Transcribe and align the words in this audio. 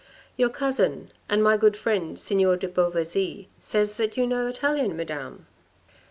Your 0.35 0.49
cousin, 0.49 1.11
and 1.29 1.43
my 1.43 1.57
good 1.57 1.77
friend, 1.77 2.19
Signor 2.19 2.57
de 2.57 2.67
Beauvaisis 2.67 3.45
says 3.59 3.97
that 3.97 4.17
you 4.17 4.25
know 4.25 4.47
Italian, 4.47 4.97
Madame." 4.97 5.45